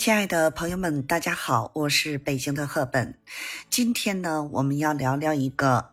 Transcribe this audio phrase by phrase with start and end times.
[0.00, 3.18] 亲爱的朋友们，大家好，我是北京的赫本。
[3.68, 5.90] 今天呢，我们要聊聊一个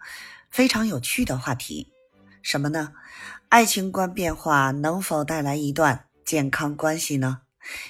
[0.50, 1.92] 非常有趣的话题，
[2.42, 2.94] 什么呢？
[3.50, 7.42] 爱情观变化能否带来一段健康关系呢？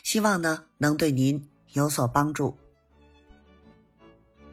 [0.01, 2.57] 希望呢能对您有所帮助。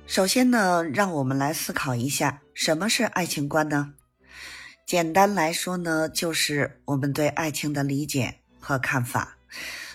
[0.07, 3.95] 首先呢，让我们来思考一下，什么是爱情观呢？
[4.85, 9.39] 简单来说呢，就是我们对爱情的理解和看法。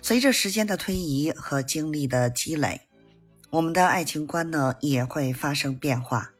[0.01, 2.81] 随着时间的推移和经历的积累，
[3.49, 6.31] 我们的爱情观呢也会发生变化。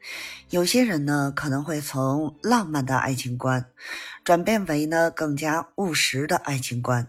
[0.50, 3.66] 有些人呢可能会从浪漫的爱情观
[4.24, 7.08] 转变为呢更加务实的爱情观，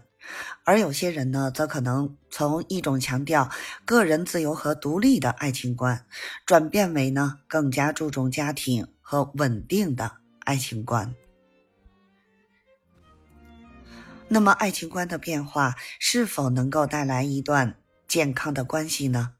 [0.63, 3.49] 而有些人呢则可能从一种强调
[3.85, 6.05] 个人自由和独立的爱情观
[6.45, 11.13] 转变为呢更加注重家庭和稳定的爱情观。
[14.33, 17.75] 那么，爱情观的变化是否能够带来一段
[18.07, 19.33] 健康的关系呢？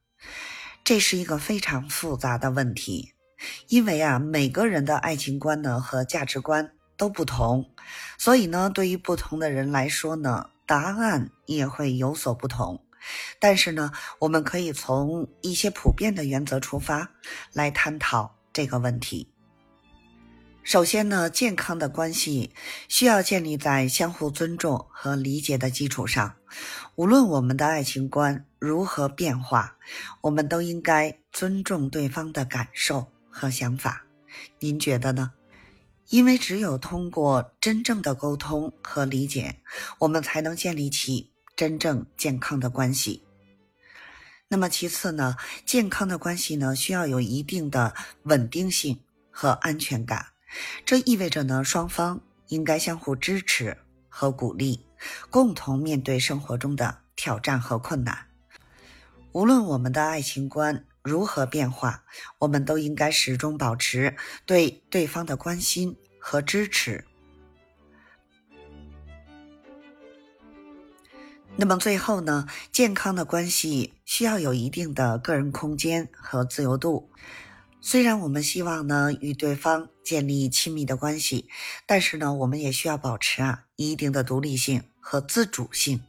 [0.84, 3.14] 这是一个非常复杂的问题，
[3.70, 7.72] 因为啊，每个人的爱情观呢和价值观都不同，
[8.18, 12.84] 所以呢，对于不同的人来说呢，答案也会有所不同。
[13.40, 17.12] 但是呢，我们可以从一些普遍的原则出发，
[17.54, 19.32] 来探讨这个问题。
[20.64, 22.52] 首先呢，健康的关系
[22.88, 26.36] 需要建立在相互尊重和理解的基础上。
[26.96, 29.76] 无论我们的爱情观如何变化，
[30.22, 34.06] 我们都应该尊重对方的感受和想法。
[34.60, 35.32] 您觉得呢？
[36.10, 39.62] 因为只有通过真正的沟通和理解，
[40.00, 43.24] 我们才能建立起真正健康的关系。
[44.48, 49.00] 那么其次呢，健康的关系呢，需要有一定的稳定性
[49.32, 50.28] 和安全感。
[50.86, 53.78] 这意味着呢，双方应该相互支持
[54.10, 54.86] 和鼓励，
[55.30, 58.28] 共同面对生活中的挑战和困难。
[59.32, 62.04] 无论我们的爱情观如何变化，
[62.40, 67.06] 我们都应该始终保持对对方的关心和支持。
[71.58, 77.10] 那么最后呢，健康的关系需要有一定的个人空间和自由度。
[77.84, 81.50] 虽然我们希望呢与对方建立亲密的关系，
[81.88, 86.00] 但是呢，我们也需要保持啊一定的独立性和自主性。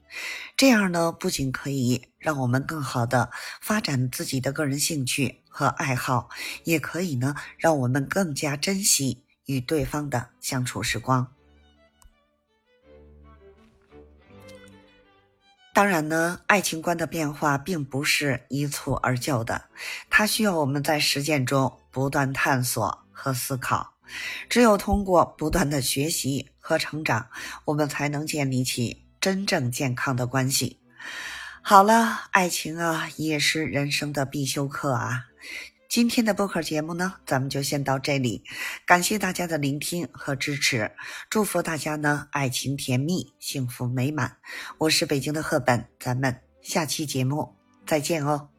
[0.54, 3.30] 这样呢，不仅可以让我们更好的
[3.62, 6.28] 发展自己的个人兴趣和爱好，
[6.64, 11.32] 也可以呢让我们更加珍惜与对方的相处时光。
[15.74, 19.64] 当然呢，爱情观的变化并不是一蹴而就的，
[20.10, 23.94] 它需要我们在实践中不断探索和思考。
[24.50, 27.28] 只有通过不断的学习和成长，
[27.64, 30.78] 我们才能建立起真正健康的关系。
[31.62, 35.24] 好了，爱情啊，也是人生的必修课啊。
[35.92, 38.42] 今天的播客节目呢，咱们就先到这里。
[38.86, 40.90] 感谢大家的聆听和支持，
[41.28, 44.38] 祝福大家呢爱情甜蜜，幸福美满。
[44.78, 47.54] 我是北京的赫本，咱们下期节目
[47.86, 48.51] 再见哦。